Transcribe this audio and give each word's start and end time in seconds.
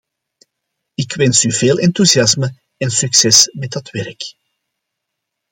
Ik 0.93 1.13
wens 1.13 1.43
u 1.43 1.51
veel 1.53 1.77
enthousiasme 1.77 2.61
en 2.77 2.89
succes 2.91 3.49
met 3.53 3.71
dat 3.71 3.89
werk. 3.89 4.35